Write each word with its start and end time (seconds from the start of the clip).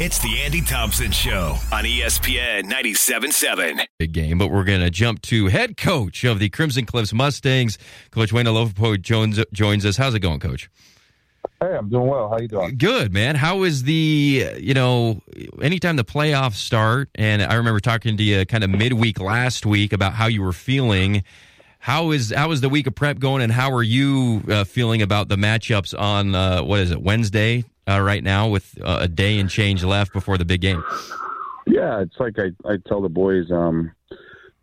It's 0.00 0.18
the 0.18 0.40
Andy 0.40 0.62
Thompson 0.62 1.10
Show 1.10 1.58
on 1.70 1.84
ESPN 1.84 2.62
97.7. 2.72 3.84
Big 3.98 4.12
game, 4.12 4.38
but 4.38 4.50
we're 4.50 4.64
going 4.64 4.80
to 4.80 4.88
jump 4.88 5.20
to 5.20 5.48
head 5.48 5.76
coach 5.76 6.24
of 6.24 6.38
the 6.38 6.48
Crimson 6.48 6.86
Cliffs 6.86 7.12
Mustangs, 7.12 7.76
Coach 8.10 8.32
Wayne 8.32 8.46
Alofipo 8.46 8.98
joins, 8.98 9.38
joins 9.52 9.84
us. 9.84 9.98
How's 9.98 10.14
it 10.14 10.20
going, 10.20 10.40
Coach? 10.40 10.70
Hey, 11.60 11.76
I'm 11.76 11.90
doing 11.90 12.06
well. 12.06 12.30
How 12.30 12.38
you 12.38 12.48
doing? 12.48 12.78
Good, 12.78 13.12
man. 13.12 13.34
How 13.34 13.62
is 13.64 13.82
the, 13.82 14.54
you 14.58 14.72
know, 14.72 15.20
anytime 15.60 15.96
the 15.96 16.04
playoffs 16.04 16.54
start, 16.54 17.10
and 17.14 17.42
I 17.42 17.56
remember 17.56 17.80
talking 17.80 18.16
to 18.16 18.22
you 18.22 18.46
kind 18.46 18.64
of 18.64 18.70
midweek 18.70 19.20
last 19.20 19.66
week 19.66 19.92
about 19.92 20.14
how 20.14 20.28
you 20.28 20.40
were 20.40 20.54
feeling. 20.54 21.24
How 21.78 22.12
is 22.12 22.32
how 22.34 22.52
is 22.52 22.62
the 22.62 22.70
week 22.70 22.86
of 22.86 22.94
prep 22.94 23.18
going, 23.18 23.42
and 23.42 23.52
how 23.52 23.70
are 23.72 23.82
you 23.82 24.42
uh, 24.48 24.64
feeling 24.64 25.02
about 25.02 25.28
the 25.28 25.36
matchups 25.36 25.98
on 25.98 26.34
uh, 26.34 26.62
what 26.62 26.80
is 26.80 26.90
it 26.90 27.02
Wednesday 27.02 27.64
uh, 27.90 28.00
right 28.00 28.22
now 28.22 28.48
with 28.48 28.78
uh, 28.82 28.98
a 29.00 29.08
day 29.08 29.38
and 29.38 29.50
change 29.50 29.82
left 29.82 30.12
before 30.12 30.38
the 30.38 30.44
big 30.44 30.60
game? 30.60 30.82
Yeah, 31.66 32.00
it's 32.00 32.18
like 32.18 32.38
I, 32.38 32.50
I 32.68 32.76
tell 32.86 33.00
the 33.00 33.08
boys, 33.08 33.50
um, 33.50 33.92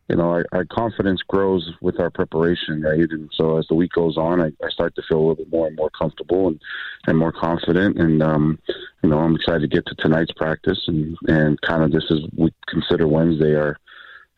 you 0.10 0.16
know, 0.16 0.30
our, 0.30 0.46
our, 0.54 0.66
confidence 0.66 1.22
grows 1.28 1.70
with 1.82 2.00
our 2.00 2.10
preparation, 2.10 2.82
right? 2.82 3.10
And 3.10 3.30
so 3.34 3.58
as 3.58 3.68
the 3.68 3.76
week 3.76 3.92
goes 3.92 4.18
on, 4.18 4.42
I, 4.42 4.52
I, 4.64 4.70
start 4.70 4.96
to 4.96 5.02
feel 5.08 5.18
a 5.18 5.20
little 5.20 5.36
bit 5.36 5.52
more 5.52 5.68
and 5.68 5.76
more 5.76 5.90
comfortable 5.90 6.48
and, 6.48 6.62
and 7.08 7.18
more 7.18 7.34
confident. 7.34 7.98
And, 7.98 8.24
um, 8.24 8.60
you 9.04 9.10
know, 9.10 9.20
I'm 9.20 9.36
excited 9.36 9.62
to 9.62 9.68
get 9.68 9.86
to 9.88 9.96
tonight's 9.96 10.32
practice 10.34 10.80
and, 10.88 11.18
and 11.28 11.60
kind 11.62 11.84
of 11.84 11.92
this 11.92 12.06
is, 12.10 12.22
we 12.38 12.54
consider 12.68 13.08
Wednesday 13.08 13.56
our, 13.56 13.78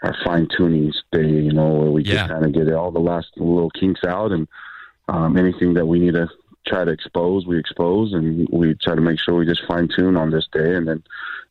our 0.02 0.16
fine 0.26 0.48
tuning 0.58 0.91
day, 1.12 1.27
you 1.27 1.54
know, 1.54 1.70
where 1.70 1.91
we 1.91 2.04
yeah. 2.04 2.27
can 2.27 2.30
kind 2.30 2.46
of 2.46 2.54
get 2.54 2.74
all 2.74 2.91
the 2.91 2.99
last 2.99 3.27
little 3.38 3.71
kinks 3.71 4.04
out 4.04 4.32
and, 4.32 4.48
um, 5.08 5.38
anything 5.38 5.74
that 5.76 5.85
we 5.85 5.99
need 5.99 6.13
to 6.13 6.27
try 6.66 6.84
to 6.84 6.91
expose, 6.91 7.45
we 7.45 7.58
expose, 7.58 8.13
and 8.13 8.48
we 8.49 8.76
try 8.76 8.95
to 8.95 9.02
make 9.02 9.20
sure 9.20 9.36
we 9.36 9.45
just 9.45 9.66
fine 9.66 9.88
tune 9.88 10.18
on 10.18 10.31
this 10.31 10.48
day, 10.52 10.76
and 10.76 10.88
then 10.88 11.04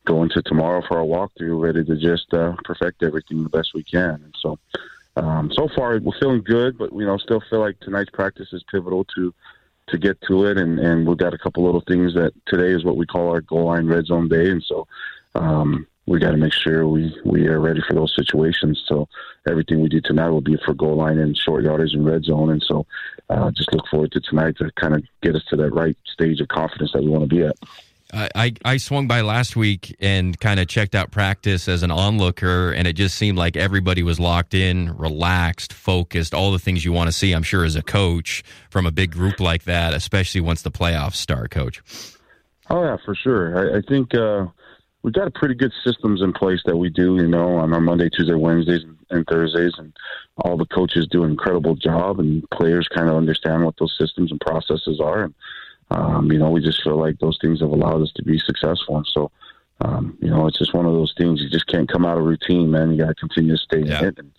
go 0.04 0.22
into 0.22 0.42
tomorrow 0.42 0.82
for 0.86 0.98
our 0.98 1.04
walkthrough, 1.04 1.60
ready 1.60 1.84
to 1.84 1.96
just 1.96 2.32
uh, 2.32 2.54
perfect 2.64 3.02
everything 3.02 3.42
the 3.42 3.48
best 3.48 3.74
we 3.74 3.82
can. 3.82 4.14
And 4.14 4.34
so, 4.38 4.58
um, 5.16 5.52
so 5.52 5.68
far 5.68 5.98
we're 5.98 6.18
feeling 6.18 6.42
good, 6.42 6.78
but 6.78 6.92
you 6.92 7.06
know, 7.06 7.18
still 7.18 7.42
feel 7.50 7.60
like 7.60 7.80
tonight's 7.80 8.10
practice 8.10 8.52
is 8.52 8.62
pivotal 8.64 9.04
to 9.16 9.34
to 9.88 9.98
get 9.98 10.20
to 10.22 10.44
it, 10.44 10.58
and 10.58 10.78
and 10.78 11.06
we've 11.06 11.16
got 11.16 11.34
a 11.34 11.38
couple 11.38 11.64
little 11.64 11.80
things 11.82 12.14
that 12.14 12.32
today 12.46 12.72
is 12.72 12.84
what 12.84 12.96
we 12.96 13.06
call 13.06 13.30
our 13.30 13.40
goal 13.40 13.66
line 13.66 13.86
red 13.86 14.06
zone 14.06 14.28
day, 14.28 14.50
and 14.50 14.62
so. 14.62 14.86
Um, 15.34 15.86
we 16.08 16.18
got 16.18 16.30
to 16.30 16.38
make 16.38 16.54
sure 16.54 16.88
we, 16.88 17.14
we 17.24 17.46
are 17.48 17.60
ready 17.60 17.82
for 17.86 17.92
those 17.92 18.14
situations. 18.16 18.82
So 18.88 19.08
everything 19.46 19.82
we 19.82 19.90
do 19.90 20.00
tonight 20.00 20.30
will 20.30 20.40
be 20.40 20.56
for 20.64 20.72
goal 20.72 20.96
line 20.96 21.18
and 21.18 21.36
short 21.36 21.64
yardage 21.64 21.92
and 21.92 22.06
red 22.06 22.24
zone. 22.24 22.50
And 22.50 22.62
so 22.62 22.86
uh, 23.28 23.50
just 23.50 23.72
look 23.74 23.86
forward 23.88 24.12
to 24.12 24.20
tonight 24.20 24.56
to 24.56 24.70
kind 24.80 24.94
of 24.94 25.04
get 25.22 25.36
us 25.36 25.44
to 25.50 25.56
that 25.56 25.74
right 25.74 25.96
stage 26.06 26.40
of 26.40 26.48
confidence 26.48 26.92
that 26.94 27.02
we 27.02 27.10
want 27.10 27.28
to 27.28 27.36
be 27.36 27.42
at. 27.42 27.56
I, 28.10 28.54
I 28.64 28.78
swung 28.78 29.06
by 29.06 29.20
last 29.20 29.54
week 29.54 29.94
and 30.00 30.40
kind 30.40 30.58
of 30.58 30.66
checked 30.66 30.94
out 30.94 31.10
practice 31.10 31.68
as 31.68 31.82
an 31.82 31.90
onlooker, 31.90 32.72
and 32.72 32.88
it 32.88 32.94
just 32.94 33.16
seemed 33.16 33.36
like 33.36 33.54
everybody 33.54 34.02
was 34.02 34.18
locked 34.18 34.54
in, 34.54 34.96
relaxed, 34.96 35.74
focused, 35.74 36.32
all 36.32 36.50
the 36.50 36.58
things 36.58 36.86
you 36.86 36.92
want 36.94 37.08
to 37.08 37.12
see, 37.12 37.34
I'm 37.34 37.42
sure, 37.42 37.66
as 37.66 37.76
a 37.76 37.82
coach 37.82 38.42
from 38.70 38.86
a 38.86 38.90
big 38.90 39.10
group 39.10 39.40
like 39.40 39.64
that, 39.64 39.92
especially 39.92 40.40
once 40.40 40.62
the 40.62 40.70
playoffs 40.70 41.16
start, 41.16 41.50
coach. 41.50 41.82
Oh, 42.70 42.82
yeah, 42.82 42.96
for 43.04 43.14
sure. 43.14 43.74
I, 43.74 43.78
I 43.78 43.82
think. 43.82 44.14
Uh, 44.14 44.46
we've 45.08 45.14
got 45.14 45.32
pretty 45.32 45.54
good 45.54 45.72
systems 45.82 46.20
in 46.20 46.34
place 46.34 46.60
that 46.66 46.76
we 46.76 46.90
do, 46.90 47.16
you 47.16 47.26
know, 47.26 47.56
on 47.56 47.72
our 47.72 47.80
Monday, 47.80 48.10
Tuesday, 48.10 48.34
Wednesdays, 48.34 48.84
and 49.08 49.26
Thursdays, 49.26 49.72
and 49.78 49.90
all 50.44 50.58
the 50.58 50.66
coaches 50.66 51.08
do 51.10 51.24
an 51.24 51.30
incredible 51.30 51.74
job, 51.74 52.20
and 52.20 52.48
players 52.50 52.86
kind 52.94 53.08
of 53.08 53.16
understand 53.16 53.64
what 53.64 53.74
those 53.78 53.96
systems 53.98 54.30
and 54.30 54.38
processes 54.40 55.00
are, 55.00 55.24
and 55.24 55.34
um, 55.90 56.30
you 56.30 56.38
know, 56.38 56.50
we 56.50 56.60
just 56.60 56.84
feel 56.84 56.98
like 56.98 57.18
those 57.20 57.38
things 57.40 57.60
have 57.60 57.70
allowed 57.70 58.02
us 58.02 58.12
to 58.16 58.22
be 58.22 58.38
successful, 58.38 58.98
and 58.98 59.06
so. 59.12 59.30
Um, 59.80 60.18
you 60.20 60.28
know, 60.28 60.48
it's 60.48 60.58
just 60.58 60.74
one 60.74 60.86
of 60.86 60.92
those 60.92 61.14
things. 61.16 61.40
You 61.40 61.48
just 61.48 61.68
can't 61.68 61.88
come 61.88 62.04
out 62.04 62.18
of 62.18 62.24
routine, 62.24 62.72
man. 62.72 62.90
You 62.90 62.98
got 62.98 63.10
to 63.10 63.14
continue 63.14 63.52
to 63.52 63.62
stay 63.62 63.78
yeah. 63.78 64.00
in 64.00 64.04
it 64.06 64.18
and 64.18 64.32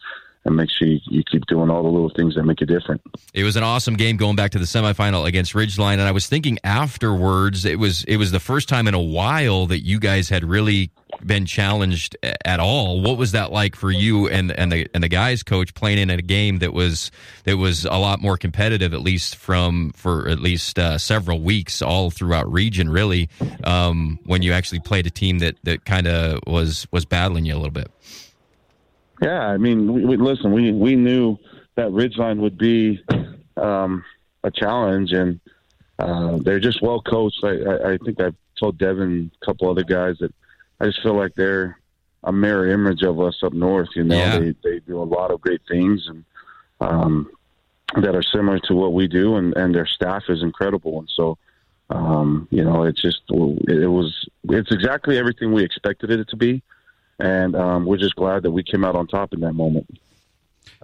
and 0.45 0.55
make 0.55 0.69
sure 0.69 0.87
you, 0.87 0.99
you, 1.09 1.23
keep 1.23 1.45
doing 1.47 1.69
all 1.69 1.83
the 1.83 1.89
little 1.89 2.09
things 2.09 2.35
that 2.35 2.43
make 2.43 2.61
it 2.61 2.67
different. 2.67 3.01
It 3.33 3.43
was 3.43 3.55
an 3.55 3.63
awesome 3.63 3.95
game 3.95 4.17
going 4.17 4.35
back 4.35 4.51
to 4.51 4.59
the 4.59 4.65
semifinal 4.65 5.25
against 5.25 5.53
Ridgeline, 5.53 5.93
and 5.93 6.03
I 6.03 6.11
was 6.11 6.27
thinking 6.27 6.57
afterwards 6.63 7.65
it 7.65 7.77
was 7.77 8.03
it 8.05 8.17
was 8.17 8.31
the 8.31 8.39
first 8.39 8.69
time 8.69 8.87
in 8.87 8.93
a 8.93 9.01
while 9.01 9.65
that 9.67 9.79
you 9.79 9.99
guys 9.99 10.29
had 10.29 10.43
really 10.43 10.91
been 11.25 11.45
challenged 11.45 12.15
at 12.45 12.59
all. 12.59 13.01
What 13.01 13.17
was 13.17 13.33
that 13.33 13.51
like 13.51 13.75
for 13.75 13.91
you 13.91 14.29
and 14.29 14.51
and 14.51 14.71
the 14.71 14.87
and 14.93 15.03
the 15.03 15.09
guys 15.09 15.43
coach 15.43 15.73
playing 15.73 15.97
in 15.97 16.09
a 16.09 16.21
game 16.21 16.59
that 16.59 16.73
was 16.73 17.11
that 17.43 17.57
was 17.57 17.83
a 17.85 17.97
lot 17.97 18.21
more 18.21 18.37
competitive, 18.37 18.93
at 18.93 19.01
least 19.01 19.35
from 19.35 19.91
for 19.95 20.29
at 20.29 20.39
least 20.39 20.79
uh, 20.79 20.97
several 20.97 21.41
weeks 21.41 21.81
all 21.81 22.11
throughout 22.11 22.51
region, 22.51 22.89
really. 22.89 23.29
Um, 23.65 24.19
when 24.25 24.41
you 24.41 24.53
actually 24.53 24.79
played 24.79 25.05
a 25.05 25.11
team 25.11 25.39
that 25.39 25.57
that 25.63 25.83
kind 25.83 26.07
of 26.07 26.39
was 26.47 26.87
was 26.91 27.03
battling 27.03 27.45
you 27.45 27.53
a 27.53 27.57
little 27.57 27.71
bit. 27.71 27.91
Yeah, 29.21 29.47
I 29.47 29.57
mean, 29.57 29.91
we, 29.91 30.05
we, 30.05 30.17
listen, 30.17 30.51
we 30.51 30.71
we 30.71 30.95
knew 30.95 31.37
that 31.75 31.89
Ridgeline 31.89 32.39
would 32.39 32.57
be 32.57 33.03
um, 33.57 34.03
a 34.43 34.51
challenge, 34.51 35.11
and 35.11 35.39
uh, 35.97 36.37
they're 36.41 36.59
just 36.59 36.81
well 36.81 37.01
coached. 37.01 37.43
I, 37.43 37.49
I, 37.49 37.93
I 37.93 37.97
think 37.97 38.21
I've 38.21 38.35
told 38.57 38.77
Devin, 38.77 39.03
and 39.03 39.31
a 39.41 39.45
couple 39.45 39.69
other 39.69 39.83
guys 39.83 40.17
that 40.19 40.33
I 40.79 40.85
just 40.85 41.01
feel 41.01 41.15
like 41.15 41.35
they're 41.35 41.77
a 42.23 42.31
mirror 42.31 42.67
image 42.67 43.01
of 43.03 43.19
us 43.19 43.41
up 43.43 43.53
north. 43.53 43.89
You 43.95 44.05
know, 44.05 44.15
yeah. 44.15 44.39
they 44.39 44.55
they 44.63 44.79
do 44.79 45.01
a 45.01 45.03
lot 45.03 45.31
of 45.31 45.41
great 45.41 45.61
things 45.67 46.07
and 46.07 46.23
um, 46.79 47.29
that 47.95 48.15
are 48.15 48.23
similar 48.23 48.59
to 48.59 48.73
what 48.73 48.93
we 48.93 49.07
do, 49.07 49.35
and 49.35 49.55
and 49.57 49.75
their 49.75 49.87
staff 49.87 50.23
is 50.29 50.41
incredible, 50.41 50.99
and 50.99 51.09
so. 51.15 51.37
Um, 51.91 52.47
you 52.51 52.63
know, 52.63 52.83
it's 52.83 53.01
just 53.01 53.21
it 53.31 53.89
was 53.89 54.29
it's 54.43 54.71
exactly 54.71 55.17
everything 55.17 55.51
we 55.51 55.63
expected 55.63 56.11
it 56.11 56.27
to 56.29 56.35
be 56.35 56.61
and 57.19 57.55
um, 57.55 57.85
we're 57.85 57.97
just 57.97 58.15
glad 58.15 58.43
that 58.43 58.51
we 58.51 58.63
came 58.63 58.83
out 58.83 58.95
on 58.95 59.07
top 59.07 59.33
in 59.33 59.41
that 59.41 59.53
moment. 59.53 59.87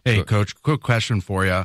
Hey, 0.04 0.24
coach, 0.24 0.62
quick 0.62 0.82
question 0.82 1.22
for 1.22 1.46
you. 1.46 1.64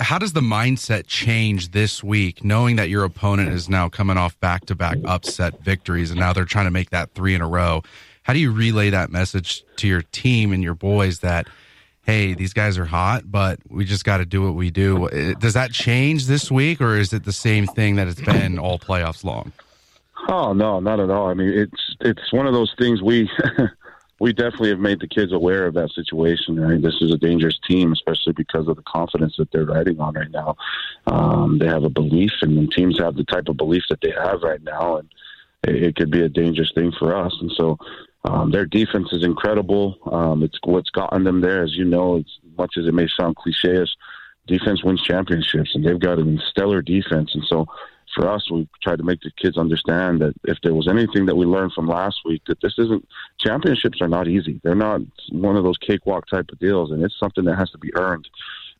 How 0.00 0.18
does 0.18 0.32
the 0.32 0.40
mindset 0.40 1.06
change 1.06 1.70
this 1.70 2.02
week, 2.02 2.42
knowing 2.44 2.76
that 2.76 2.88
your 2.88 3.04
opponent 3.04 3.50
is 3.50 3.68
now 3.68 3.88
coming 3.88 4.16
off 4.16 4.38
back 4.40 4.66
to 4.66 4.74
back 4.74 4.98
upset 5.04 5.60
victories 5.60 6.10
and 6.10 6.18
now 6.18 6.32
they're 6.32 6.44
trying 6.44 6.66
to 6.66 6.70
make 6.70 6.90
that 6.90 7.12
three 7.14 7.34
in 7.34 7.40
a 7.40 7.48
row? 7.48 7.82
How 8.24 8.32
do 8.32 8.40
you 8.40 8.52
relay 8.52 8.90
that 8.90 9.10
message 9.10 9.64
to 9.76 9.88
your 9.88 10.02
team 10.02 10.52
and 10.52 10.62
your 10.62 10.74
boys 10.74 11.20
that, 11.20 11.46
hey, 12.02 12.34
these 12.34 12.52
guys 12.52 12.76
are 12.76 12.84
hot, 12.84 13.30
but 13.30 13.60
we 13.70 13.84
just 13.84 14.04
got 14.04 14.18
to 14.18 14.26
do 14.26 14.42
what 14.42 14.54
we 14.54 14.70
do? 14.70 15.08
Does 15.38 15.54
that 15.54 15.72
change 15.72 16.26
this 16.26 16.50
week, 16.50 16.80
or 16.80 16.96
is 16.96 17.12
it 17.12 17.24
the 17.24 17.32
same 17.32 17.66
thing 17.66 17.96
that 17.96 18.08
it's 18.08 18.20
been 18.20 18.58
all 18.58 18.78
playoffs 18.78 19.24
long? 19.24 19.52
Oh 20.28 20.52
no, 20.52 20.80
not 20.80 21.00
at 21.00 21.08
all. 21.08 21.28
I 21.28 21.34
mean, 21.34 21.48
it's 21.48 21.96
it's 22.00 22.32
one 22.32 22.46
of 22.46 22.52
those 22.52 22.74
things 22.78 23.00
we 23.00 23.30
we 24.20 24.32
definitely 24.32 24.70
have 24.70 24.80
made 24.80 25.00
the 25.00 25.06
kids 25.06 25.32
aware 25.32 25.66
of 25.66 25.74
that 25.74 25.90
situation. 25.90 26.58
Right, 26.60 26.80
this 26.80 27.00
is 27.00 27.12
a 27.12 27.18
dangerous 27.18 27.58
team, 27.68 27.92
especially 27.92 28.32
because 28.32 28.68
of 28.68 28.76
the 28.76 28.82
confidence 28.82 29.36
that 29.38 29.50
they're 29.52 29.64
riding 29.64 30.00
on 30.00 30.14
right 30.14 30.30
now. 30.30 30.56
Um, 31.06 31.58
they 31.58 31.66
have 31.66 31.84
a 31.84 31.90
belief, 31.90 32.32
and 32.42 32.70
teams 32.72 32.98
have 32.98 33.16
the 33.16 33.24
type 33.24 33.48
of 33.48 33.56
belief 33.56 33.84
that 33.88 34.00
they 34.00 34.12
have 34.12 34.42
right 34.42 34.62
now, 34.62 34.96
and 34.96 35.08
it, 35.64 35.82
it 35.82 35.96
could 35.96 36.10
be 36.10 36.22
a 36.22 36.28
dangerous 36.28 36.72
thing 36.74 36.92
for 36.98 37.16
us. 37.16 37.34
And 37.40 37.52
so, 37.56 37.78
um, 38.24 38.50
their 38.50 38.66
defense 38.66 39.08
is 39.12 39.24
incredible. 39.24 39.98
Um, 40.10 40.42
it's 40.42 40.58
what's 40.64 40.90
gotten 40.90 41.24
them 41.24 41.40
there, 41.40 41.62
as 41.62 41.76
you 41.76 41.84
know. 41.84 42.18
As 42.18 42.24
much 42.56 42.74
as 42.76 42.86
it 42.86 42.94
may 42.94 43.08
sound 43.08 43.36
cliche, 43.36 43.76
as 43.76 43.94
defense 44.46 44.82
wins 44.82 45.02
championships, 45.02 45.74
and 45.74 45.84
they've 45.84 46.00
got 46.00 46.18
a 46.18 46.38
stellar 46.50 46.82
defense, 46.82 47.34
and 47.34 47.44
so 47.44 47.66
for 48.14 48.28
us, 48.28 48.50
we 48.50 48.68
tried 48.82 48.98
to 48.98 49.04
make 49.04 49.20
the 49.20 49.30
kids 49.36 49.56
understand 49.56 50.20
that 50.20 50.34
if 50.44 50.58
there 50.62 50.74
was 50.74 50.88
anything 50.88 51.26
that 51.26 51.36
we 51.36 51.46
learned 51.46 51.72
from 51.72 51.86
last 51.86 52.20
week, 52.24 52.42
that 52.46 52.60
this 52.60 52.74
isn't 52.78 53.06
championships 53.38 54.00
are 54.00 54.08
not 54.08 54.28
easy. 54.28 54.60
They're 54.62 54.74
not 54.74 55.00
one 55.30 55.56
of 55.56 55.64
those 55.64 55.78
cakewalk 55.78 56.26
type 56.26 56.50
of 56.50 56.58
deals, 56.58 56.90
and 56.90 57.02
it's 57.02 57.18
something 57.18 57.44
that 57.44 57.56
has 57.56 57.70
to 57.70 57.78
be 57.78 57.94
earned. 57.94 58.28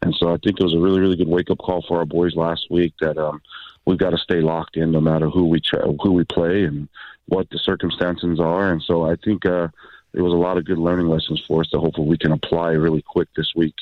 And 0.02 0.14
so 0.14 0.28
I 0.32 0.36
think 0.38 0.60
it 0.60 0.64
was 0.64 0.74
a 0.74 0.78
really, 0.78 1.00
really 1.00 1.16
good 1.16 1.28
wake 1.28 1.50
up 1.50 1.58
call 1.58 1.82
for 1.86 1.98
our 1.98 2.06
boys 2.06 2.36
last 2.36 2.70
week 2.70 2.94
that 3.00 3.18
um, 3.18 3.42
we've 3.84 3.98
got 3.98 4.10
to 4.10 4.18
stay 4.18 4.40
locked 4.40 4.76
in 4.76 4.92
no 4.92 5.00
matter 5.00 5.28
who 5.28 5.46
we 5.46 5.60
try, 5.60 5.80
who 5.80 6.12
we 6.12 6.24
play 6.24 6.64
and 6.64 6.88
what 7.26 7.50
the 7.50 7.58
circumstances 7.58 8.38
are. 8.40 8.70
And 8.70 8.82
so 8.82 9.10
I 9.10 9.16
think 9.16 9.44
uh, 9.44 9.68
it 10.14 10.22
was 10.22 10.32
a 10.32 10.36
lot 10.36 10.56
of 10.56 10.64
good 10.64 10.78
learning 10.78 11.08
lessons 11.08 11.42
for 11.46 11.62
us 11.62 11.68
that 11.72 11.80
hopefully 11.80 12.08
we 12.08 12.18
can 12.18 12.32
apply 12.32 12.72
really 12.72 13.02
quick 13.02 13.28
this 13.36 13.54
week. 13.54 13.74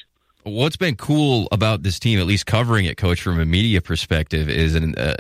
What's 0.45 0.77
been 0.77 0.95
cool 0.95 1.49
about 1.51 1.83
this 1.83 1.99
team, 1.99 2.21
at 2.21 2.27
least 2.27 2.47
covering 2.47 2.85
it, 2.85 2.97
coach, 2.97 3.21
from 3.21 3.41
a 3.41 3.45
media 3.45 3.81
perspective, 3.81 4.49
is 4.49 4.77
an 4.77 4.95
uh, 4.97 5.17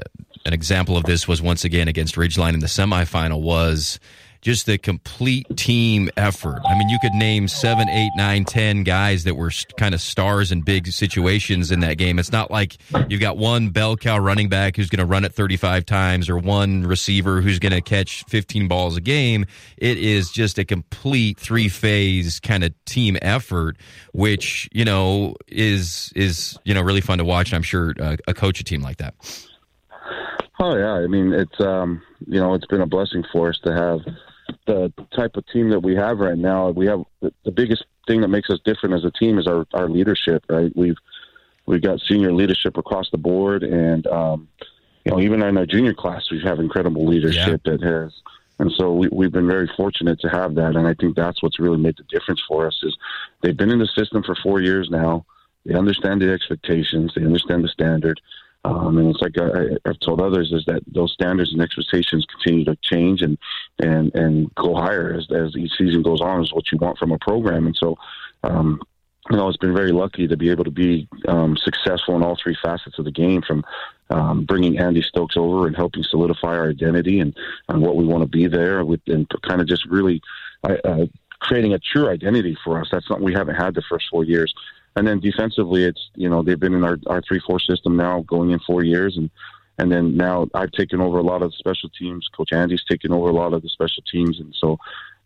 an 0.46 0.52
example 0.52 0.96
of 0.96 1.04
this 1.04 1.26
was 1.26 1.42
once 1.42 1.64
again 1.64 1.88
against 1.88 2.14
Ridgeline 2.14 2.54
in 2.54 2.60
the 2.60 2.66
semifinal 2.66 3.42
was 3.42 3.98
just 4.46 4.66
the 4.66 4.78
complete 4.78 5.44
team 5.56 6.08
effort. 6.16 6.60
I 6.64 6.78
mean, 6.78 6.88
you 6.88 6.98
could 7.02 7.14
name 7.14 7.48
seven, 7.48 7.88
eight, 7.88 8.12
nine, 8.16 8.44
ten 8.44 8.84
guys 8.84 9.24
that 9.24 9.34
were 9.34 9.50
kind 9.76 9.92
of 9.92 10.00
stars 10.00 10.52
in 10.52 10.60
big 10.60 10.86
situations 10.86 11.72
in 11.72 11.80
that 11.80 11.98
game. 11.98 12.20
It's 12.20 12.30
not 12.30 12.48
like 12.48 12.76
you've 13.08 13.20
got 13.20 13.36
one 13.36 13.70
bell 13.70 13.96
cow 13.96 14.18
running 14.18 14.48
back 14.48 14.76
who's 14.76 14.88
going 14.88 15.00
to 15.00 15.04
run 15.04 15.24
it 15.24 15.32
35 15.34 15.84
times 15.84 16.28
or 16.28 16.38
one 16.38 16.84
receiver 16.84 17.40
who's 17.40 17.58
going 17.58 17.72
to 17.72 17.80
catch 17.80 18.22
15 18.28 18.68
balls 18.68 18.96
a 18.96 19.00
game. 19.00 19.46
It 19.78 19.98
is 19.98 20.30
just 20.30 20.58
a 20.58 20.64
complete 20.64 21.40
three 21.40 21.68
phase 21.68 22.38
kind 22.38 22.62
of 22.62 22.72
team 22.84 23.16
effort, 23.22 23.76
which, 24.12 24.68
you 24.72 24.84
know, 24.84 25.34
is, 25.48 26.12
is, 26.14 26.56
you 26.64 26.72
know, 26.72 26.82
really 26.82 27.00
fun 27.00 27.18
to 27.18 27.24
watch. 27.24 27.48
And 27.48 27.56
I'm 27.56 27.64
sure 27.64 27.94
uh, 28.00 28.16
a 28.28 28.34
coach 28.34 28.60
a 28.60 28.64
team 28.64 28.80
like 28.80 28.98
that. 28.98 29.14
Oh 30.58 30.76
yeah, 30.76 30.92
I 30.92 31.06
mean 31.06 31.32
it's 31.32 31.60
um, 31.60 32.02
you 32.26 32.40
know 32.40 32.54
it's 32.54 32.66
been 32.66 32.80
a 32.80 32.86
blessing 32.86 33.24
for 33.32 33.50
us 33.50 33.58
to 33.64 33.72
have 33.72 34.00
the 34.66 34.92
type 35.14 35.36
of 35.36 35.46
team 35.48 35.70
that 35.70 35.80
we 35.80 35.94
have 35.94 36.18
right 36.18 36.38
now. 36.38 36.70
We 36.70 36.86
have 36.86 37.02
the, 37.20 37.32
the 37.44 37.50
biggest 37.50 37.84
thing 38.06 38.20
that 38.22 38.28
makes 38.28 38.48
us 38.50 38.58
different 38.64 38.94
as 38.94 39.04
a 39.04 39.10
team 39.10 39.38
is 39.38 39.46
our 39.46 39.66
our 39.74 39.88
leadership. 39.88 40.44
Right, 40.48 40.72
we've 40.74 40.96
we've 41.66 41.82
got 41.82 42.00
senior 42.00 42.32
leadership 42.32 42.76
across 42.76 43.10
the 43.10 43.18
board, 43.18 43.62
and 43.62 44.06
um, 44.06 44.48
you 45.04 45.12
know 45.12 45.20
even 45.20 45.42
in 45.42 45.58
our 45.58 45.66
junior 45.66 45.94
class 45.94 46.30
we 46.30 46.40
have 46.42 46.58
incredible 46.58 47.06
leadership 47.06 47.60
yeah. 47.64 47.72
that 47.72 47.82
has. 47.82 48.12
And 48.58 48.72
so 48.72 48.94
we, 48.94 49.08
we've 49.08 49.32
been 49.32 49.46
very 49.46 49.70
fortunate 49.76 50.18
to 50.20 50.28
have 50.28 50.54
that, 50.54 50.76
and 50.76 50.86
I 50.86 50.94
think 50.94 51.14
that's 51.14 51.42
what's 51.42 51.58
really 51.58 51.76
made 51.76 51.98
the 51.98 52.04
difference 52.04 52.42
for 52.48 52.66
us. 52.66 52.80
Is 52.82 52.96
they've 53.42 53.56
been 53.56 53.70
in 53.70 53.78
the 53.78 53.88
system 53.88 54.22
for 54.22 54.34
four 54.36 54.62
years 54.62 54.88
now. 54.90 55.26
They 55.66 55.74
understand 55.74 56.22
the 56.22 56.32
expectations. 56.32 57.12
They 57.14 57.24
understand 57.24 57.64
the 57.64 57.68
standard. 57.68 58.20
Um, 58.66 58.98
and 58.98 59.10
it's 59.10 59.20
like 59.20 59.38
I, 59.38 59.78
have 59.88 60.00
told 60.00 60.20
others 60.20 60.50
is 60.52 60.64
that 60.66 60.82
those 60.88 61.12
standards 61.12 61.52
and 61.52 61.62
expectations 61.62 62.26
continue 62.26 62.64
to 62.64 62.76
change 62.82 63.22
and 63.22 63.38
and 63.78 64.12
and 64.14 64.52
go 64.56 64.74
higher 64.74 65.14
as, 65.14 65.28
as 65.30 65.56
each 65.56 65.70
season 65.78 66.02
goes 66.02 66.20
on 66.20 66.42
is 66.42 66.52
what 66.52 66.72
you 66.72 66.78
want 66.78 66.98
from 66.98 67.12
a 67.12 67.18
program. 67.18 67.66
And 67.66 67.76
so, 67.76 67.96
um, 68.42 68.80
you 69.30 69.36
know, 69.36 69.48
it's 69.48 69.56
been 69.56 69.74
very 69.74 69.92
lucky 69.92 70.26
to 70.26 70.36
be 70.36 70.50
able 70.50 70.64
to 70.64 70.72
be 70.72 71.08
um, 71.28 71.56
successful 71.56 72.16
in 72.16 72.24
all 72.24 72.36
three 72.42 72.56
facets 72.60 72.98
of 72.98 73.04
the 73.04 73.12
game, 73.12 73.42
from 73.42 73.64
um, 74.10 74.44
bringing 74.44 74.78
Andy 74.78 75.02
Stokes 75.02 75.36
over 75.36 75.68
and 75.68 75.76
helping 75.76 76.02
solidify 76.02 76.56
our 76.56 76.70
identity 76.70 77.20
and, 77.20 77.36
and 77.68 77.80
what 77.80 77.94
we 77.94 78.04
want 78.04 78.22
to 78.22 78.28
be 78.28 78.48
there, 78.48 78.84
with, 78.84 79.00
and 79.06 79.30
kind 79.42 79.60
of 79.60 79.68
just 79.68 79.84
really 79.86 80.20
uh, 80.64 81.06
creating 81.38 81.72
a 81.72 81.78
true 81.78 82.08
identity 82.08 82.56
for 82.64 82.80
us. 82.80 82.88
That's 82.90 83.06
something 83.06 83.24
we 83.24 83.34
haven't 83.34 83.56
had 83.56 83.74
the 83.74 83.82
first 83.82 84.06
four 84.10 84.24
years. 84.24 84.52
And 84.96 85.06
then 85.06 85.20
defensively, 85.20 85.84
it's 85.84 86.10
you 86.14 86.28
know 86.28 86.42
they've 86.42 86.58
been 86.58 86.74
in 86.74 86.84
our 86.84 86.98
our 87.06 87.22
three 87.22 87.40
four 87.46 87.60
system 87.60 87.96
now 87.96 88.22
going 88.22 88.50
in 88.50 88.58
four 88.60 88.82
years, 88.82 89.16
and 89.16 89.30
and 89.78 89.92
then 89.92 90.16
now 90.16 90.48
I've 90.54 90.72
taken 90.72 91.00
over 91.00 91.18
a 91.18 91.22
lot 91.22 91.42
of 91.42 91.50
the 91.50 91.56
special 91.58 91.90
teams. 91.90 92.28
Coach 92.34 92.52
Andy's 92.52 92.84
taken 92.84 93.12
over 93.12 93.28
a 93.28 93.32
lot 93.32 93.52
of 93.52 93.62
the 93.62 93.68
special 93.68 94.02
teams, 94.10 94.40
and 94.40 94.54
so 94.58 94.78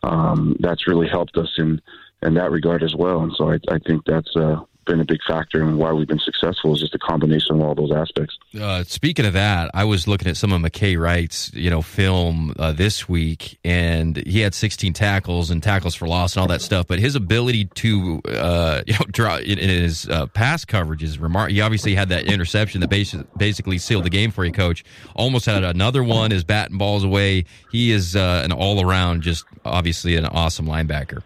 um, 0.02 0.56
that's 0.60 0.88
really 0.88 1.08
helped 1.08 1.36
us 1.36 1.52
in 1.56 1.80
in 2.22 2.34
that 2.34 2.50
regard 2.50 2.82
as 2.82 2.94
well. 2.94 3.22
And 3.22 3.32
so 3.36 3.52
I, 3.52 3.58
I 3.70 3.78
think 3.78 4.04
that's 4.04 4.34
uh, 4.36 4.60
been 4.86 5.00
a 5.00 5.04
big 5.04 5.20
factor 5.26 5.60
in 5.62 5.76
why 5.76 5.92
we've 5.92 6.08
been 6.08 6.18
successful 6.18 6.74
is 6.74 6.80
just 6.80 6.94
a 6.94 6.98
combination 6.98 7.56
of 7.56 7.62
all 7.62 7.74
those 7.74 7.92
aspects. 7.92 8.36
Uh, 8.58 8.82
speaking 8.84 9.26
of 9.26 9.34
that, 9.34 9.70
I 9.74 9.84
was 9.84 10.08
looking 10.08 10.28
at 10.28 10.36
some 10.36 10.52
of 10.52 10.60
McKay 10.60 10.98
Wright's 10.98 11.52
you 11.54 11.70
know 11.70 11.82
film 11.82 12.54
uh, 12.58 12.72
this 12.72 13.08
week, 13.08 13.58
and 13.64 14.16
he 14.16 14.40
had 14.40 14.54
16 14.54 14.92
tackles 14.92 15.50
and 15.50 15.62
tackles 15.62 15.94
for 15.94 16.08
loss 16.08 16.34
and 16.34 16.42
all 16.42 16.48
that 16.48 16.62
stuff. 16.62 16.86
But 16.86 16.98
his 16.98 17.14
ability 17.14 17.66
to 17.66 18.20
uh, 18.28 18.82
you 18.86 18.94
know 18.94 19.06
draw 19.10 19.36
in, 19.36 19.58
in 19.58 19.68
his 19.68 20.08
uh, 20.08 20.26
pass 20.26 20.64
coverage 20.64 21.02
is 21.02 21.18
remarkable. 21.18 21.54
He 21.54 21.60
obviously 21.60 21.94
had 21.94 22.08
that 22.08 22.24
interception 22.24 22.80
that 22.80 22.90
basi- 22.90 23.26
basically 23.36 23.78
sealed 23.78 24.04
the 24.04 24.10
game 24.10 24.30
for 24.30 24.44
you, 24.44 24.52
coach. 24.52 24.84
Almost 25.14 25.46
had 25.46 25.64
another 25.64 26.02
one. 26.02 26.30
His 26.30 26.44
batting 26.44 26.78
balls 26.78 27.04
away. 27.04 27.44
He 27.70 27.92
is 27.92 28.16
uh, 28.16 28.42
an 28.44 28.52
all 28.52 28.84
around, 28.84 29.22
just 29.22 29.44
obviously 29.64 30.16
an 30.16 30.26
awesome 30.26 30.66
linebacker. 30.66 31.22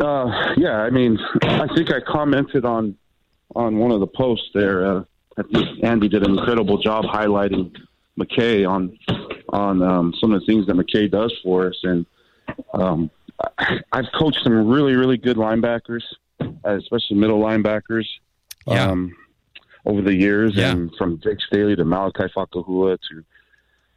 Uh, 0.00 0.54
yeah, 0.56 0.78
I 0.78 0.90
mean, 0.90 1.18
I 1.42 1.66
think 1.74 1.92
I 1.92 2.00
commented 2.00 2.64
on 2.64 2.96
on 3.54 3.78
one 3.78 3.90
of 3.90 4.00
the 4.00 4.06
posts 4.06 4.48
there. 4.54 4.86
Uh, 4.86 5.04
I 5.36 5.42
think 5.42 5.84
Andy 5.84 6.08
did 6.08 6.26
an 6.26 6.38
incredible 6.38 6.78
job 6.78 7.04
highlighting 7.04 7.74
McKay 8.18 8.68
on 8.68 8.98
on 9.48 9.82
um, 9.82 10.14
some 10.20 10.32
of 10.32 10.40
the 10.40 10.46
things 10.46 10.66
that 10.66 10.76
McKay 10.76 11.10
does 11.10 11.34
for 11.42 11.68
us, 11.68 11.78
and 11.82 12.06
um, 12.74 13.10
I've 13.92 14.10
coached 14.18 14.40
some 14.42 14.68
really 14.68 14.94
really 14.94 15.16
good 15.16 15.36
linebackers, 15.36 16.02
especially 16.64 17.16
middle 17.16 17.40
linebackers. 17.40 18.06
Yeah. 18.66 18.90
Um, 18.90 19.12
over 19.84 20.00
the 20.00 20.14
years, 20.14 20.54
yeah. 20.54 20.70
and 20.70 20.94
from 20.96 21.20
Jake 21.20 21.40
Staley 21.40 21.74
to 21.74 21.84
Malachi 21.84 22.32
Fakahua 22.36 22.98
to 23.10 23.24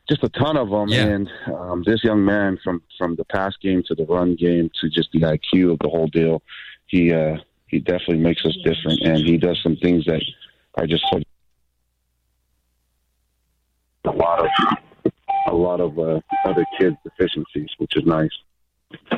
just 0.07 0.23
a 0.23 0.29
ton 0.29 0.57
of 0.57 0.69
them. 0.69 0.89
Yeah. 0.89 1.05
And 1.05 1.29
um, 1.47 1.83
this 1.85 2.03
young 2.03 2.23
man, 2.23 2.57
from 2.63 2.81
from 2.97 3.15
the 3.15 3.25
pass 3.25 3.53
game 3.61 3.83
to 3.87 3.95
the 3.95 4.05
run 4.05 4.35
game 4.35 4.69
to 4.81 4.89
just 4.89 5.09
the 5.11 5.21
IQ 5.21 5.73
of 5.73 5.79
the 5.79 5.89
whole 5.89 6.07
deal, 6.07 6.41
he 6.87 7.13
uh, 7.13 7.37
he 7.67 7.79
definitely 7.79 8.19
makes 8.19 8.45
us 8.45 8.55
different, 8.63 9.01
and 9.01 9.17
he 9.17 9.37
does 9.37 9.59
some 9.61 9.75
things 9.77 10.05
that 10.05 10.21
are 10.75 10.87
just 10.87 11.03
a 14.05 14.11
lot 14.11 14.39
of 14.39 14.47
a 15.47 15.55
lot 15.55 15.79
of 15.79 15.97
uh, 15.97 16.19
other 16.45 16.65
kids' 16.79 16.95
deficiencies, 17.03 17.69
which 17.77 17.95
is 17.95 18.05
nice. 18.05 18.29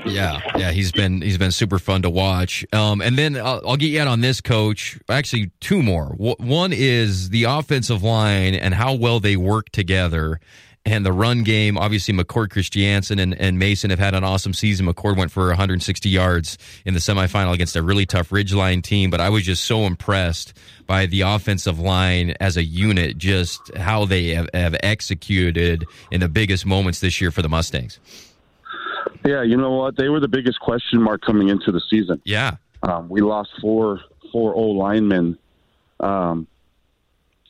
Yeah, 0.06 0.40
yeah, 0.58 0.72
he's 0.72 0.92
been 0.92 1.22
he's 1.22 1.38
been 1.38 1.52
super 1.52 1.78
fun 1.78 2.02
to 2.04 2.10
watch. 2.10 2.66
Um, 2.74 3.02
and 3.02 3.18
then 3.18 3.36
I'll, 3.36 3.62
I'll, 3.68 3.78
get 3.78 3.88
you 3.88 4.00
out 4.00 4.08
on 4.08 4.22
this, 4.22 4.42
coach. 4.42 5.00
Actually, 5.10 5.52
two 5.60 5.84
more. 5.84 6.16
One 6.18 6.72
is 6.74 7.30
the 7.30 7.44
offensive 7.44 8.02
line 8.02 8.56
and 8.56 8.74
how 8.74 8.94
well 8.94 9.20
they 9.20 9.36
work 9.36 9.70
together 9.70 10.40
and 10.88 11.06
the 11.06 11.12
run 11.12 11.44
game. 11.44 11.78
Obviously, 11.78 12.14
McCord 12.14 12.50
Christiansen 12.50 13.20
and, 13.20 13.40
and 13.40 13.60
Mason 13.60 13.90
have 13.90 14.00
had 14.00 14.16
an 14.16 14.24
awesome 14.24 14.54
season. 14.54 14.88
McCord 14.88 15.18
went 15.18 15.32
for 15.32 15.48
160 15.48 16.08
yards 16.08 16.58
in 16.86 16.94
the 16.94 17.02
semifinal 17.02 17.54
against 17.54 17.76
a 17.76 17.84
really 17.84 18.06
tough 18.06 18.30
Ridgeline 18.30 18.82
team, 18.82 19.10
but 19.10 19.20
I 19.20 19.30
was 19.30 19.44
just 19.44 19.66
so 19.66 19.82
impressed 19.82 20.54
by 20.86 21.06
the 21.06 21.22
offensive 21.22 21.78
line 21.78 22.36
as 22.40 22.56
a 22.56 22.64
unit, 22.64 23.18
just 23.18 23.76
how 23.76 24.06
they 24.06 24.30
have, 24.30 24.50
have 24.54 24.78
executed 24.82 25.84
in 26.10 26.22
the 26.22 26.30
biggest 26.30 26.66
moments 26.66 27.02
this 27.02 27.20
year 27.20 27.32
for 27.32 27.42
the 27.42 27.50
Mustangs. 27.50 28.00
Yeah, 29.26 29.44
you 29.44 29.58
know 29.58 29.72
what? 29.72 29.98
They 29.98 30.08
were 30.08 30.22
the 30.22 30.30
biggest 30.30 30.62
question 30.62 31.02
mark 31.02 31.22
coming 31.22 31.50
into 31.50 31.74
the 31.74 31.82
season. 31.90 32.22
Yeah. 32.24 32.56
Um, 32.84 33.10
we 33.10 33.20
lost 33.20 33.50
four 33.60 34.00
four 34.32 34.56
O 34.56 34.62
linemen 34.62 35.38
um, 36.00 36.48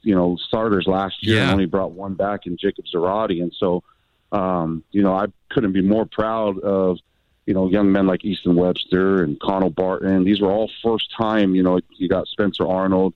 you 0.07 0.15
know 0.15 0.37
starters 0.47 0.87
last 0.87 1.21
year 1.21 1.35
yeah. 1.35 1.43
and 1.43 1.51
only 1.51 1.65
brought 1.65 1.91
one 1.91 2.13
back 2.13 2.47
in 2.47 2.55
Jacob 2.55 2.85
Zarate, 2.85 3.41
and 3.41 3.53
so 3.53 3.83
um, 4.31 4.83
you 4.91 5.03
know 5.03 5.13
I 5.13 5.25
couldn't 5.49 5.73
be 5.73 5.81
more 5.81 6.05
proud 6.05 6.59
of 6.59 6.97
you 7.45 7.53
know 7.53 7.67
young 7.67 7.91
men 7.91 8.07
like 8.07 8.23
Easton 8.23 8.55
Webster 8.55 9.23
and 9.23 9.37
Connell 9.41 9.69
Barton. 9.69 10.23
These 10.23 10.39
were 10.39 10.49
all 10.49 10.71
first 10.81 11.11
time. 11.15 11.55
You 11.55 11.63
know 11.63 11.81
you 11.97 12.07
got 12.07 12.27
Spencer 12.27 12.65
Arnold, 12.65 13.13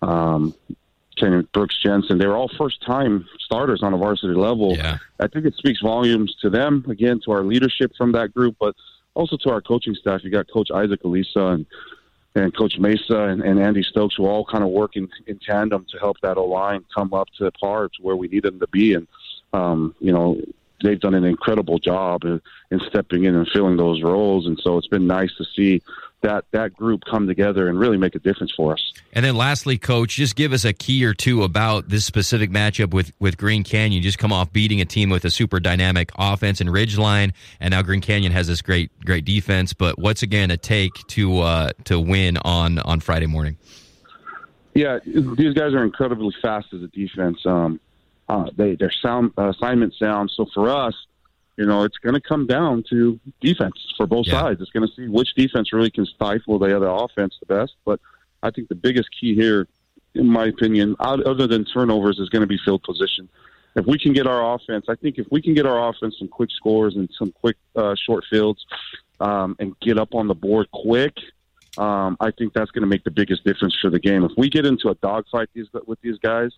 um, 0.00 0.54
Brooks 1.52 1.76
Jensen. 1.82 2.16
They 2.16 2.26
were 2.26 2.36
all 2.36 2.50
first 2.56 2.82
time 2.82 3.28
starters 3.40 3.82
on 3.82 3.92
a 3.92 3.98
varsity 3.98 4.32
level. 4.32 4.74
Yeah. 4.74 4.96
I 5.20 5.28
think 5.28 5.44
it 5.44 5.54
speaks 5.54 5.82
volumes 5.82 6.34
to 6.40 6.48
them 6.48 6.84
again 6.88 7.20
to 7.26 7.32
our 7.32 7.44
leadership 7.44 7.92
from 7.96 8.12
that 8.12 8.32
group, 8.32 8.56
but 8.58 8.74
also 9.12 9.36
to 9.36 9.50
our 9.50 9.60
coaching 9.60 9.94
staff. 9.94 10.24
You 10.24 10.30
got 10.30 10.50
Coach 10.50 10.70
Isaac 10.70 11.04
Elisa 11.04 11.46
and 11.48 11.66
and 12.34 12.56
Coach 12.56 12.78
Mesa 12.78 13.24
and, 13.24 13.42
and 13.42 13.60
Andy 13.60 13.82
Stokes 13.82 14.18
were 14.18 14.28
all 14.28 14.44
kind 14.44 14.64
of 14.64 14.70
working 14.70 15.08
in 15.26 15.38
tandem 15.38 15.86
to 15.90 15.98
help 15.98 16.16
that 16.22 16.38
O 16.38 16.44
line 16.46 16.84
come 16.94 17.12
up 17.12 17.28
to 17.38 17.50
par 17.52 17.88
to 17.88 18.02
where 18.02 18.16
we 18.16 18.28
need 18.28 18.44
them 18.44 18.58
to 18.60 18.66
be. 18.68 18.94
And 18.94 19.06
um, 19.52 19.94
you 20.00 20.12
know, 20.12 20.40
they've 20.82 21.00
done 21.00 21.14
an 21.14 21.24
incredible 21.24 21.78
job 21.78 22.24
in, 22.24 22.40
in 22.70 22.80
stepping 22.88 23.24
in 23.24 23.34
and 23.34 23.48
filling 23.52 23.76
those 23.76 24.02
roles. 24.02 24.46
And 24.46 24.58
so 24.62 24.78
it's 24.78 24.88
been 24.88 25.06
nice 25.06 25.34
to 25.36 25.44
see 25.56 25.82
that 26.22 26.44
that 26.52 26.72
group 26.74 27.02
come 27.10 27.26
together 27.26 27.68
and 27.68 27.78
really 27.78 27.96
make 27.96 28.14
a 28.14 28.18
difference 28.18 28.52
for 28.52 28.72
us. 28.72 28.92
And 29.12 29.24
then 29.24 29.36
lastly, 29.36 29.76
coach, 29.76 30.16
just 30.16 30.36
give 30.36 30.52
us 30.52 30.64
a 30.64 30.72
key 30.72 31.04
or 31.04 31.14
two 31.14 31.42
about 31.42 31.88
this 31.88 32.04
specific 32.04 32.50
matchup 32.50 32.94
with 32.94 33.12
with 33.18 33.36
Green 33.36 33.64
Canyon. 33.64 34.02
just 34.02 34.18
come 34.18 34.32
off 34.32 34.52
beating 34.52 34.80
a 34.80 34.84
team 34.84 35.10
with 35.10 35.24
a 35.24 35.30
super 35.30 35.60
dynamic 35.60 36.10
offense 36.16 36.60
and 36.60 36.70
Ridgeline, 36.70 37.32
and 37.60 37.72
now 37.72 37.82
Green 37.82 38.00
Canyon 38.00 38.32
has 38.32 38.46
this 38.46 38.62
great 38.62 38.90
great 39.04 39.24
defense. 39.24 39.74
But 39.74 39.98
what's 39.98 40.22
again 40.22 40.50
a 40.50 40.56
take 40.56 40.92
to 41.08 41.40
uh, 41.40 41.70
to 41.84 42.00
win 42.00 42.38
on 42.38 42.78
on 42.78 43.00
Friday 43.00 43.26
morning? 43.26 43.56
Yeah, 44.74 45.00
these 45.04 45.52
guys 45.54 45.74
are 45.74 45.84
incredibly 45.84 46.34
fast 46.40 46.68
as 46.72 46.82
a 46.82 46.88
defense. 46.88 47.44
Um, 47.44 47.78
uh, 48.28 48.50
they 48.56 48.74
their 48.76 48.90
sound 48.90 49.32
uh, 49.38 49.48
assignment 49.48 49.94
sound. 49.94 50.30
So 50.34 50.46
for 50.54 50.70
us, 50.70 50.94
you 51.56 51.66
know, 51.66 51.84
it's 51.84 51.98
going 51.98 52.14
to 52.14 52.20
come 52.20 52.46
down 52.46 52.84
to 52.90 53.20
defense 53.40 53.74
for 53.96 54.06
both 54.06 54.26
yeah. 54.26 54.40
sides. 54.40 54.60
It's 54.60 54.70
going 54.70 54.88
to 54.88 54.94
see 54.94 55.08
which 55.08 55.34
defense 55.34 55.72
really 55.72 55.90
can 55.90 56.06
stifle 56.06 56.58
the 56.58 56.74
other 56.74 56.88
offense 56.88 57.36
the 57.40 57.46
best. 57.46 57.74
But 57.84 58.00
I 58.42 58.50
think 58.50 58.68
the 58.68 58.74
biggest 58.74 59.08
key 59.18 59.34
here, 59.34 59.68
in 60.14 60.28
my 60.28 60.46
opinion, 60.46 60.96
other 60.98 61.46
than 61.46 61.64
turnovers, 61.64 62.18
is 62.18 62.28
going 62.28 62.40
to 62.40 62.46
be 62.46 62.58
field 62.64 62.82
position. 62.82 63.28
If 63.74 63.86
we 63.86 63.98
can 63.98 64.12
get 64.12 64.26
our 64.26 64.54
offense, 64.54 64.86
I 64.88 64.96
think 64.96 65.18
if 65.18 65.26
we 65.30 65.40
can 65.40 65.54
get 65.54 65.66
our 65.66 65.88
offense 65.88 66.16
some 66.18 66.28
quick 66.28 66.50
scores 66.50 66.94
and 66.96 67.08
some 67.18 67.32
quick 67.32 67.56
uh, 67.74 67.94
short 67.94 68.24
fields 68.28 68.64
um, 69.20 69.56
and 69.58 69.78
get 69.80 69.98
up 69.98 70.14
on 70.14 70.28
the 70.28 70.34
board 70.34 70.70
quick, 70.72 71.16
um, 71.78 72.16
I 72.20 72.30
think 72.32 72.52
that's 72.52 72.70
going 72.70 72.82
to 72.82 72.88
make 72.88 73.04
the 73.04 73.10
biggest 73.10 73.44
difference 73.44 73.76
for 73.80 73.88
the 73.88 73.98
game. 73.98 74.24
If 74.24 74.32
we 74.36 74.50
get 74.50 74.66
into 74.66 74.90
a 74.90 74.94
dogfight 74.96 75.48
these, 75.54 75.68
with 75.86 76.00
these 76.02 76.18
guys, 76.18 76.50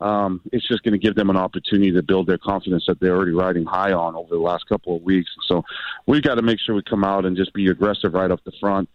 um, 0.00 0.40
it's 0.52 0.66
just 0.66 0.82
going 0.82 0.92
to 0.92 0.98
give 0.98 1.14
them 1.14 1.30
an 1.30 1.36
opportunity 1.36 1.92
to 1.92 2.02
build 2.02 2.26
their 2.26 2.38
confidence 2.38 2.84
that 2.86 3.00
they're 3.00 3.16
already 3.16 3.32
riding 3.32 3.64
high 3.64 3.92
on 3.92 4.14
over 4.14 4.34
the 4.34 4.40
last 4.40 4.68
couple 4.68 4.96
of 4.96 5.02
weeks. 5.02 5.30
So 5.46 5.64
we've 6.06 6.22
got 6.22 6.36
to 6.36 6.42
make 6.42 6.60
sure 6.60 6.74
we 6.74 6.82
come 6.82 7.04
out 7.04 7.24
and 7.24 7.36
just 7.36 7.52
be 7.52 7.66
aggressive 7.68 8.14
right 8.14 8.30
up 8.30 8.42
the 8.44 8.52
front 8.60 8.88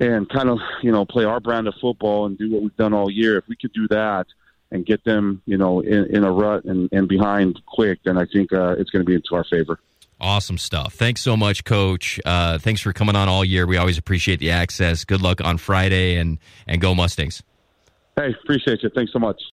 and 0.00 0.28
kind 0.28 0.48
of, 0.48 0.58
you 0.82 0.90
know, 0.90 1.04
play 1.04 1.24
our 1.24 1.38
brand 1.38 1.68
of 1.68 1.74
football 1.80 2.26
and 2.26 2.36
do 2.36 2.50
what 2.50 2.62
we've 2.62 2.76
done 2.76 2.92
all 2.92 3.10
year. 3.10 3.38
If 3.38 3.46
we 3.48 3.54
could 3.54 3.72
do 3.72 3.86
that 3.88 4.26
and 4.72 4.84
get 4.84 5.04
them, 5.04 5.42
you 5.46 5.56
know, 5.56 5.80
in, 5.80 6.06
in 6.16 6.24
a 6.24 6.32
rut 6.32 6.64
and, 6.64 6.88
and 6.92 7.06
behind 7.08 7.60
quick, 7.66 8.00
then 8.04 8.18
I 8.18 8.24
think 8.26 8.52
uh, 8.52 8.74
it's 8.78 8.90
going 8.90 9.04
to 9.04 9.08
be 9.08 9.14
into 9.14 9.34
our 9.34 9.44
favor. 9.44 9.78
Awesome 10.20 10.58
stuff. 10.58 10.94
Thanks 10.94 11.20
so 11.20 11.36
much, 11.36 11.64
Coach. 11.64 12.20
Uh, 12.24 12.58
thanks 12.58 12.80
for 12.80 12.92
coming 12.92 13.16
on 13.16 13.28
all 13.28 13.44
year. 13.44 13.66
We 13.66 13.76
always 13.76 13.98
appreciate 13.98 14.38
the 14.38 14.52
access. 14.52 15.04
Good 15.04 15.20
luck 15.20 15.40
on 15.40 15.58
Friday 15.58 16.16
and, 16.16 16.38
and 16.66 16.80
go 16.80 16.94
Mustangs. 16.94 17.42
Hey, 18.16 18.34
appreciate 18.44 18.82
you. 18.82 18.90
Thanks 18.94 19.12
so 19.12 19.18
much. 19.18 19.42